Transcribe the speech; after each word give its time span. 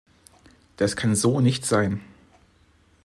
Das 0.77 0.95
kann 0.95 1.15
so 1.15 1.41
nicht 1.41 1.63
sein. 1.63 2.01